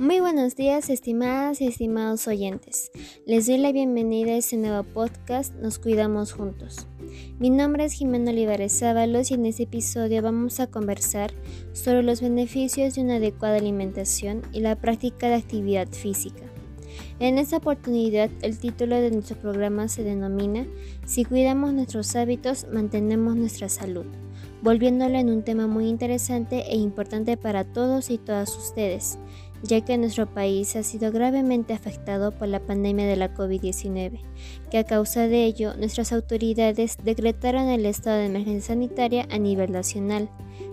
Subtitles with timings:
[0.00, 2.90] Muy buenos días, estimadas y estimados oyentes.
[3.26, 6.86] Les doy la bienvenida a este nuevo podcast Nos Cuidamos Juntos.
[7.38, 11.34] Mi nombre es Jimena Olivares Zábalos y en este episodio vamos a conversar
[11.74, 16.44] sobre los beneficios de una adecuada alimentación y la práctica de actividad física.
[17.18, 20.66] En esta oportunidad, el título de nuestro programa se denomina
[21.04, 24.06] Si cuidamos nuestros hábitos, mantenemos nuestra salud,
[24.62, 29.18] volviéndolo en un tema muy interesante e importante para todos y todas ustedes,
[29.62, 34.20] ya que nuestro país ha sido gravemente afectado por la pandemia de la COVID-19,
[34.70, 39.72] que a causa de ello nuestras autoridades decretaron el estado de emergencia sanitaria a nivel
[39.72, 40.30] nacional,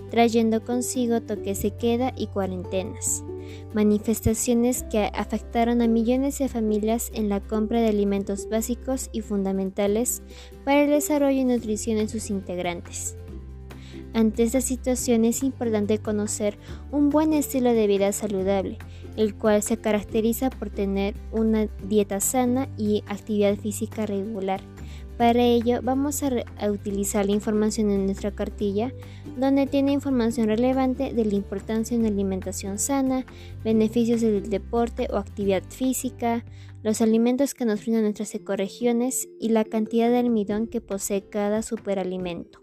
[0.10, 3.24] trayendo consigo toques de queda y cuarentenas,
[3.74, 10.22] manifestaciones que afectaron a millones de familias en la compra de alimentos básicos y fundamentales
[10.64, 13.18] para el desarrollo y nutrición de sus integrantes.
[14.18, 16.58] Ante esta situación es importante conocer
[16.92, 18.80] un buen estilo de vida saludable,
[19.16, 24.60] el cual se caracteriza por tener una dieta sana y actividad física regular.
[25.20, 26.32] Para ello vamos a,
[26.72, 28.92] utilizar la información en nuestra cartilla,
[29.38, 33.24] donde tiene información relevante de la importancia de una alimentación sana,
[33.64, 36.44] beneficios del deporte o actividad física,
[36.82, 41.62] los alimentos que nos brindan nuestras ecorregiones y la cantidad de almidón que posee cada
[41.62, 42.60] superalimento.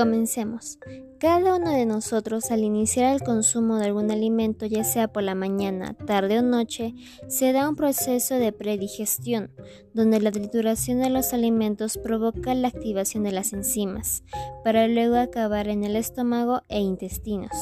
[0.00, 0.78] Comencemos.
[1.18, 5.34] Cada uno de nosotros al iniciar el consumo de algún alimento, ya sea por la
[5.34, 6.94] mañana, tarde o noche,
[7.28, 9.50] se da un proceso de predigestión,
[9.92, 14.24] donde la trituración de los alimentos provoca la activación de las enzimas,
[14.64, 17.52] para luego acabar en el estómago e intestinos,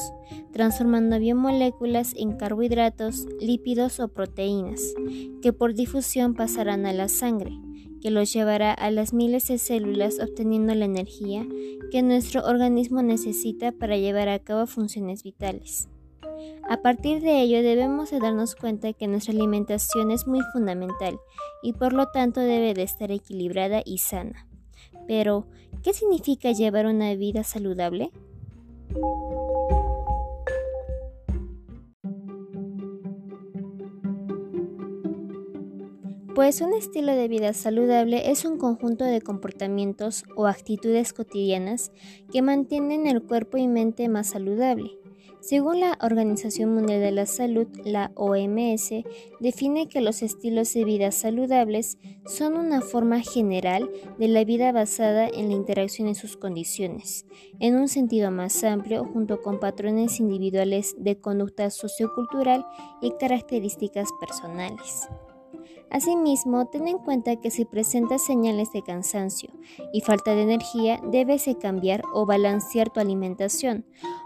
[0.53, 4.79] transformando biomoléculas en carbohidratos, lípidos o proteínas,
[5.41, 7.59] que por difusión pasarán a la sangre
[8.01, 11.45] que los llevará a las miles de células obteniendo la energía
[11.91, 15.89] que nuestro organismo necesita para llevar a cabo funciones vitales.
[16.69, 21.19] A partir de ello debemos de darnos cuenta que nuestra alimentación es muy fundamental
[21.63, 24.47] y por lo tanto debe de estar equilibrada y sana.
[25.07, 25.47] Pero,
[25.83, 28.11] ¿qué significa llevar una vida saludable?
[36.39, 41.91] Pues un estilo de vida saludable es un conjunto de comportamientos o actitudes cotidianas
[42.31, 44.97] que mantienen el cuerpo y mente más saludable.
[45.41, 49.03] Según la Organización Mundial de la Salud, la OMS,
[49.41, 55.27] define que los estilos de vida saludables son una forma general de la vida basada
[55.27, 57.25] en la interacción en sus condiciones,
[57.59, 62.65] en un sentido más amplio, junto con patrones individuales de conducta sociocultural
[63.01, 65.09] y características personales.
[65.91, 69.49] Asimismo, ten en cuenta que si presentas señales de cansancio
[69.91, 73.85] y falta de energía, debes de cambiar o balancear tu alimentación,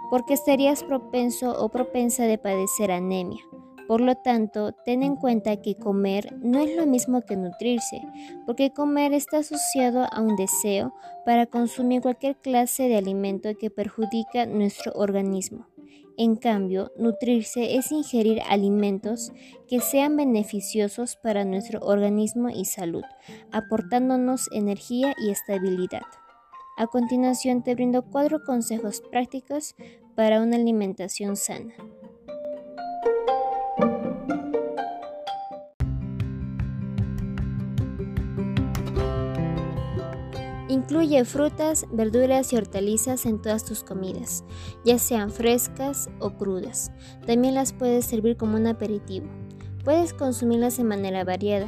[0.09, 3.43] porque estarías propenso o propensa de padecer anemia.
[3.87, 8.01] Por lo tanto, ten en cuenta que comer no es lo mismo que nutrirse,
[8.45, 10.93] porque comer está asociado a un deseo
[11.25, 15.67] para consumir cualquier clase de alimento que perjudica nuestro organismo.
[16.17, 19.31] En cambio, nutrirse es ingerir alimentos
[19.67, 23.03] que sean beneficiosos para nuestro organismo y salud,
[23.51, 26.03] aportándonos energía y estabilidad.
[26.77, 29.75] A continuación te brindo cuatro consejos prácticos
[30.15, 31.73] para una alimentación sana.
[40.83, 44.43] Incluye frutas, verduras y hortalizas en todas tus comidas,
[44.83, 46.91] ya sean frescas o crudas.
[47.25, 49.25] También las puedes servir como un aperitivo.
[49.85, 51.67] Puedes consumirlas de manera variada.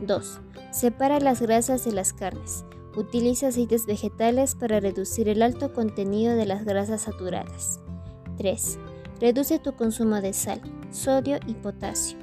[0.00, 0.40] 2.
[0.72, 2.64] Separa las grasas de las carnes.
[2.96, 7.78] Utiliza aceites vegetales para reducir el alto contenido de las grasas saturadas.
[8.38, 8.76] 3.
[9.20, 10.60] Reduce tu consumo de sal,
[10.90, 12.18] sodio y potasio.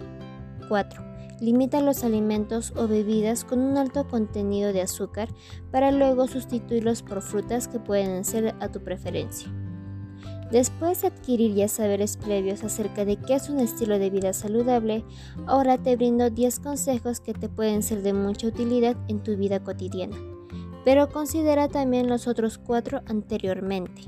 [0.67, 1.08] 4.
[1.41, 5.29] Limita los alimentos o bebidas con un alto contenido de azúcar
[5.71, 9.49] para luego sustituirlos por frutas que pueden ser a tu preferencia.
[10.51, 15.05] Después de adquirir ya saberes previos acerca de qué es un estilo de vida saludable,
[15.45, 19.63] ahora te brindo 10 consejos que te pueden ser de mucha utilidad en tu vida
[19.63, 20.17] cotidiana.
[20.83, 24.01] Pero considera también los otros 4 anteriormente.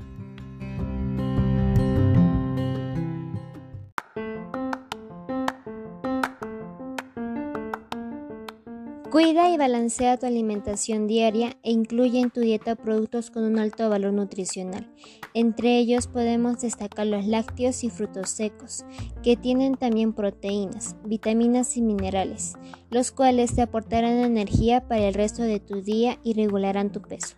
[9.12, 13.90] Cuida y balancea tu alimentación diaria e incluye en tu dieta productos con un alto
[13.90, 14.90] valor nutricional.
[15.34, 18.86] Entre ellos podemos destacar los lácteos y frutos secos,
[19.22, 22.54] que tienen también proteínas, vitaminas y minerales,
[22.88, 27.36] los cuales te aportarán energía para el resto de tu día y regularán tu peso.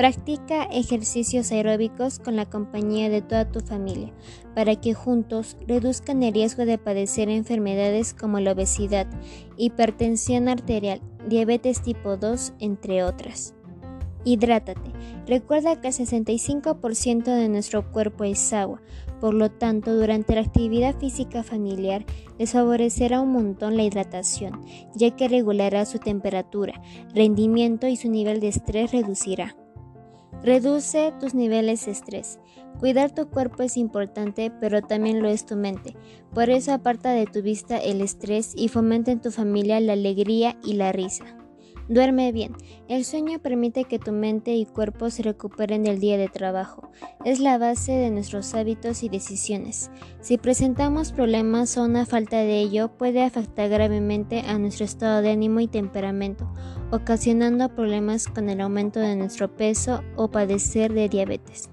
[0.00, 4.14] Practica ejercicios aeróbicos con la compañía de toda tu familia
[4.54, 9.06] para que juntos reduzcan el riesgo de padecer enfermedades como la obesidad,
[9.58, 13.52] hipertensión arterial, diabetes tipo 2, entre otras.
[14.24, 14.90] Hidrátate.
[15.26, 18.80] Recuerda que el 65% de nuestro cuerpo es agua,
[19.20, 22.06] por lo tanto, durante la actividad física familiar
[22.38, 24.64] les favorecerá un montón la hidratación,
[24.94, 26.80] ya que regulará su temperatura,
[27.14, 29.59] rendimiento y su nivel de estrés reducirá.
[30.42, 32.38] Reduce tus niveles de estrés.
[32.78, 35.96] Cuidar tu cuerpo es importante, pero también lo es tu mente.
[36.32, 40.56] Por eso aparta de tu vista el estrés y fomenta en tu familia la alegría
[40.64, 41.39] y la risa.
[41.90, 42.52] Duerme bien.
[42.86, 46.88] El sueño permite que tu mente y cuerpo se recuperen del día de trabajo.
[47.24, 49.90] Es la base de nuestros hábitos y decisiones.
[50.20, 55.32] Si presentamos problemas o una falta de ello, puede afectar gravemente a nuestro estado de
[55.32, 56.48] ánimo y temperamento,
[56.92, 61.70] ocasionando problemas con el aumento de nuestro peso o padecer de diabetes.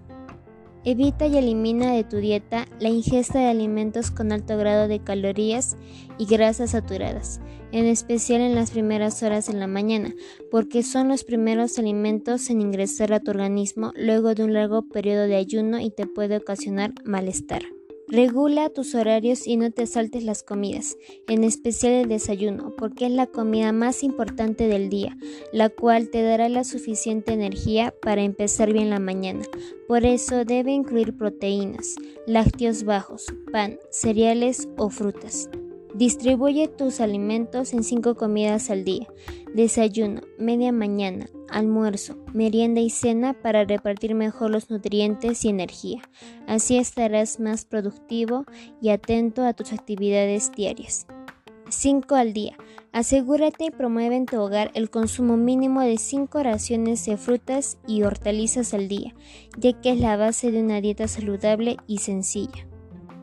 [0.83, 5.77] Evita y elimina de tu dieta la ingesta de alimentos con alto grado de calorías
[6.18, 7.41] y grasas saturadas,
[7.71, 10.13] en especial en las primeras horas de la mañana,
[10.50, 15.27] porque son los primeros alimentos en ingresar a tu organismo luego de un largo periodo
[15.27, 17.76] de ayuno y te puede ocasionar malestar.
[18.09, 20.95] Regula tus horarios y no te saltes las comidas,
[21.27, 25.18] en especial el desayuno, porque es la comida más importante del día,
[25.51, 29.44] la cual te dará la suficiente energía para empezar bien la mañana.
[29.89, 31.95] Por eso debe incluir proteínas,
[32.25, 35.50] lácteos bajos, pan, cereales o frutas.
[35.94, 39.07] Distribuye tus alimentos en cinco comidas al día,
[39.53, 46.02] desayuno, media mañana, almuerzo, merienda y cena para repartir mejor los nutrientes y energía.
[46.48, 48.46] Así estarás más productivo
[48.82, 51.08] y atento a tus actividades diarias.
[51.70, 52.56] 5 al día.
[52.94, 58.04] Asegúrate y promueve en tu hogar el consumo mínimo de 5 raciones de frutas y
[58.04, 59.14] hortalizas al día,
[59.58, 62.68] ya que es la base de una dieta saludable y sencilla.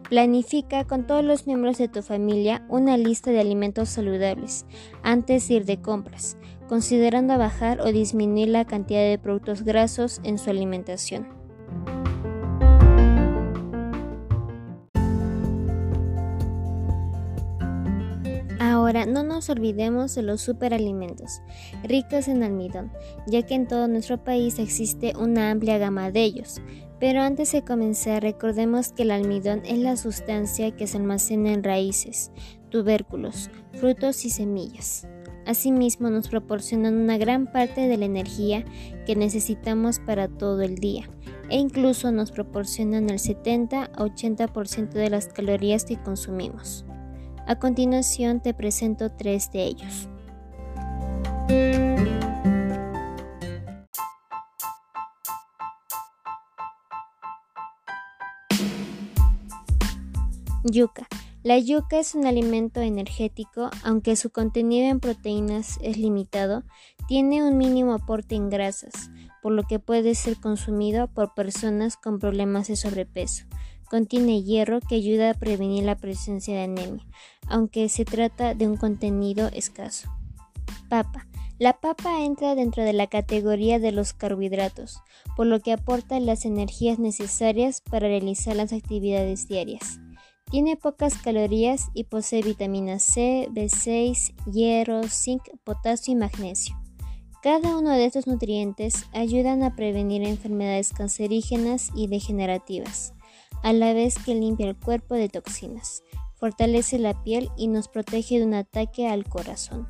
[0.08, 4.66] Planifica con todos los miembros de tu familia una lista de alimentos saludables
[5.02, 6.36] antes de ir de compras,
[6.68, 11.26] considerando bajar o disminuir la cantidad de productos grasos en su alimentación.
[18.60, 21.40] Ahora, no nos olvidemos de los superalimentos,
[21.82, 22.92] ricos en almidón,
[23.26, 26.60] ya que en todo nuestro país existe una amplia gama de ellos,
[27.00, 31.64] pero antes de comenzar, recordemos que el almidón es la sustancia que se almacena en
[31.64, 32.30] raíces,
[32.70, 35.06] tubérculos, frutos y semillas.
[35.46, 38.64] Asimismo, nos proporcionan una gran parte de la energía
[39.06, 41.08] que necesitamos para todo el día
[41.50, 46.84] e incluso nos proporcionan el 70 a 80% de las calorías que consumimos.
[47.46, 50.08] A continuación te presento tres de ellos.
[60.64, 61.06] Yuca.
[61.44, 66.62] La yuca es un alimento energético, aunque su contenido en proteínas es limitado,
[67.06, 69.10] tiene un mínimo aporte en grasas,
[69.42, 73.44] por lo que puede ser consumido por personas con problemas de sobrepeso.
[73.90, 77.04] Contiene hierro que ayuda a prevenir la presencia de anemia,
[77.46, 80.08] aunque se trata de un contenido escaso.
[80.88, 81.26] Papa.
[81.58, 85.02] La papa entra dentro de la categoría de los carbohidratos,
[85.36, 90.00] por lo que aporta las energías necesarias para realizar las actividades diarias.
[90.50, 96.76] Tiene pocas calorías y posee vitamina C, B6, hierro, zinc, potasio y magnesio.
[97.42, 103.14] Cada uno de estos nutrientes ayudan a prevenir enfermedades cancerígenas y degenerativas,
[103.62, 106.02] a la vez que limpia el cuerpo de toxinas,
[106.36, 109.86] fortalece la piel y nos protege de un ataque al corazón.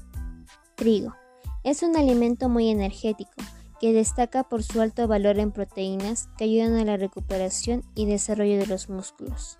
[0.76, 1.14] Trigo.
[1.62, 3.32] Es un alimento muy energético
[3.80, 8.58] que destaca por su alto valor en proteínas que ayudan a la recuperación y desarrollo
[8.58, 9.58] de los músculos.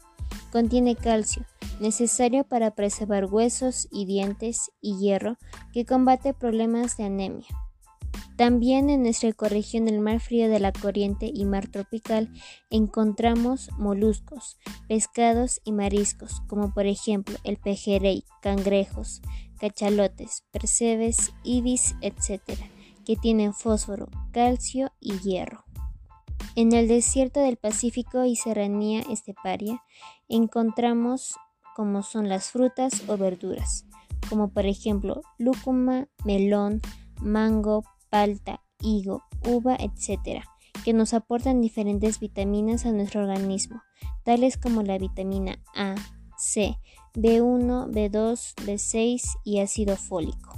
[0.52, 1.44] Contiene calcio,
[1.80, 5.36] necesario para preservar huesos y dientes, y hierro,
[5.72, 7.48] que combate problemas de anemia.
[8.36, 12.32] También en nuestra ecorregión del mar frío de la corriente y mar tropical
[12.68, 19.22] encontramos moluscos, pescados y mariscos, como por ejemplo el pejerrey, cangrejos,
[19.60, 22.40] cachalotes, percebes, ibis, etc.,
[23.04, 25.64] que tienen fósforo, calcio y hierro.
[26.56, 29.82] En el desierto del Pacífico y serranía esteparia
[30.28, 31.34] encontramos
[31.74, 33.86] como son las frutas o verduras,
[34.28, 36.80] como por ejemplo lúcuma, melón,
[37.20, 40.44] mango, palta, higo, uva, etc.,
[40.84, 43.82] que nos aportan diferentes vitaminas a nuestro organismo,
[44.22, 45.96] tales como la vitamina A,
[46.38, 46.78] C,
[47.14, 50.54] B1, B2, B6 y ácido fólico.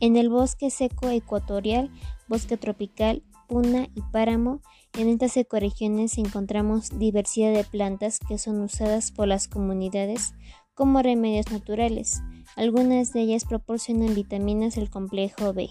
[0.00, 1.90] En el bosque seco ecuatorial,
[2.28, 4.60] bosque tropical puna y páramo,
[4.94, 10.34] en estas ecorregiones encontramos diversidad de plantas que son usadas por las comunidades
[10.74, 12.20] como remedios naturales.
[12.56, 15.70] Algunas de ellas proporcionan vitaminas del complejo B.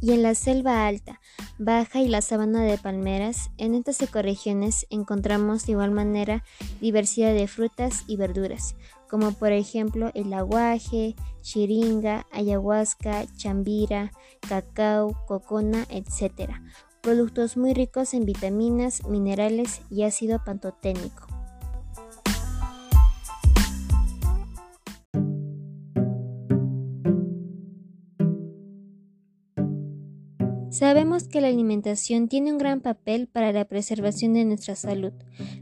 [0.00, 1.20] Y en la selva alta,
[1.58, 6.44] baja y la sabana de palmeras, en estas ecorregiones encontramos de igual manera
[6.80, 8.76] diversidad de frutas y verduras,
[9.10, 14.12] como por ejemplo el aguaje, chiringa, ayahuasca, chambira,
[14.48, 16.52] cacao, cocona, etc.
[17.08, 21.26] Productos muy ricos en vitaminas, minerales y ácido pantoténico.
[30.68, 35.14] Sabemos que la alimentación tiene un gran papel para la preservación de nuestra salud,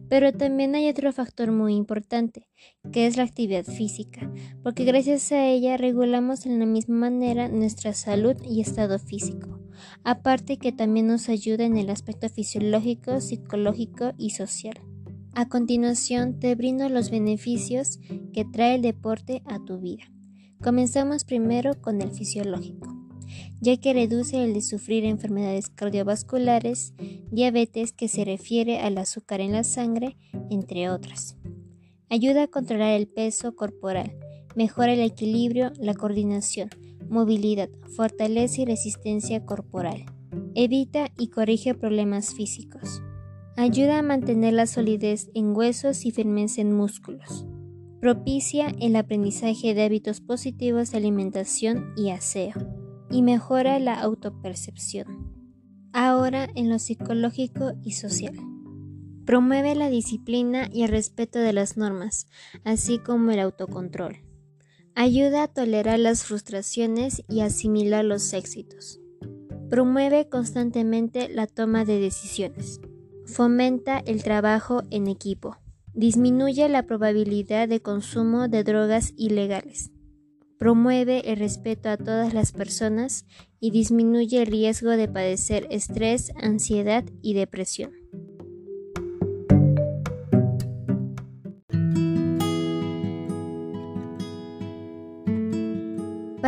[0.08, 2.48] pero también hay otro factor muy importante,
[2.90, 4.32] que es la actividad física,
[4.64, 9.60] porque gracias a ella regulamos en la misma manera nuestra salud y estado físico,
[10.04, 14.80] aparte que también nos ayuda en el aspecto fisiológico, psicológico y social.
[15.34, 17.98] A continuación te brindo los beneficios
[18.32, 20.04] que trae el deporte a tu vida.
[20.62, 22.96] Comenzamos primero con el fisiológico
[23.60, 26.94] ya que reduce el de sufrir enfermedades cardiovasculares,
[27.30, 30.16] diabetes que se refiere al azúcar en la sangre,
[30.50, 31.36] entre otras.
[32.08, 34.16] Ayuda a controlar el peso corporal,
[34.54, 36.70] mejora el equilibrio, la coordinación,
[37.08, 40.06] movilidad, fortalece y resistencia corporal.
[40.54, 43.02] Evita y corrige problemas físicos.
[43.56, 47.46] Ayuda a mantener la solidez en huesos y firmeza en músculos.
[48.00, 52.54] Propicia el aprendizaje de hábitos positivos de alimentación y aseo
[53.10, 55.32] y mejora la autopercepción.
[55.92, 58.34] Ahora en lo psicológico y social.
[59.24, 62.28] Promueve la disciplina y el respeto de las normas,
[62.64, 64.25] así como el autocontrol.
[64.96, 68.98] Ayuda a tolerar las frustraciones y asimilar los éxitos.
[69.70, 72.80] Promueve constantemente la toma de decisiones.
[73.26, 75.58] Fomenta el trabajo en equipo.
[75.94, 79.92] Disminuye la probabilidad de consumo de drogas ilegales
[80.58, 83.26] promueve el respeto a todas las personas
[83.60, 87.92] y disminuye el riesgo de padecer estrés, ansiedad y depresión.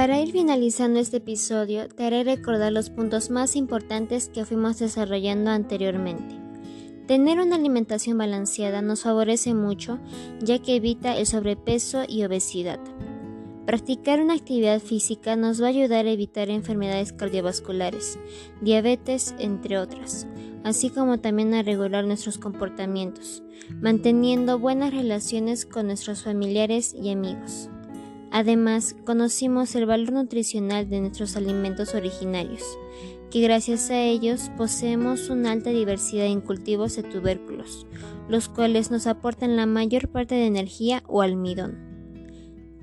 [0.09, 5.51] Para ir finalizando este episodio, te haré recordar los puntos más importantes que fuimos desarrollando
[5.51, 6.35] anteriormente.
[7.07, 9.99] Tener una alimentación balanceada nos favorece mucho
[10.41, 12.81] ya que evita el sobrepeso y obesidad.
[13.67, 18.19] Practicar una actividad física nos va a ayudar a evitar enfermedades cardiovasculares,
[18.63, 20.27] diabetes, entre otras,
[20.65, 23.43] así como también a regular nuestros comportamientos,
[23.83, 27.69] manteniendo buenas relaciones con nuestros familiares y amigos.
[28.31, 32.63] Además, conocimos el valor nutricional de nuestros alimentos originarios,
[33.31, 37.87] que gracias a ellos poseemos una alta diversidad en cultivos de tubérculos,
[38.29, 41.89] los cuales nos aportan la mayor parte de energía o almidón.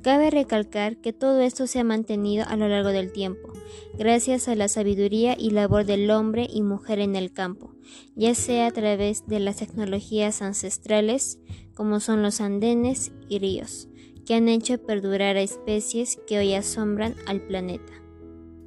[0.02, 3.54] Cabe recalcar que todo esto se ha mantenido a lo largo del tiempo,
[3.98, 7.74] gracias a la sabiduría y labor del hombre y mujer en el campo,
[8.16, 11.40] ya sea a través de las tecnologías ancestrales,
[11.74, 13.88] como son los andenes y ríos,
[14.26, 17.94] que han hecho perdurar a especies que hoy asombran al planeta.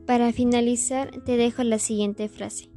[0.07, 2.71] Para finalizar, te dejo la siguiente frase.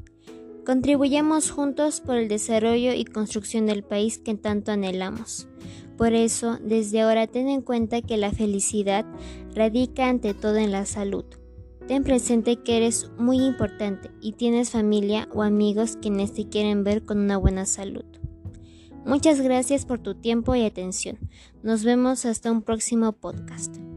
[0.65, 5.47] Contribuyamos juntos por el desarrollo y construcción del país que tanto anhelamos.
[5.97, 9.05] Por eso, desde ahora ten en cuenta que la felicidad
[9.55, 11.25] radica ante todo en la salud.
[11.87, 17.03] Ten presente que eres muy importante y tienes familia o amigos quienes te quieren ver
[17.03, 18.05] con una buena salud.
[19.05, 21.17] Muchas gracias por tu tiempo y atención.
[21.63, 23.90] Nos vemos hasta un próximo podcast.